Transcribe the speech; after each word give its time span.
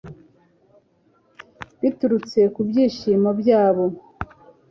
biturutse 1.81 2.39
ku 2.53 2.61
byishimo 2.67 3.29
byabo 3.39 3.85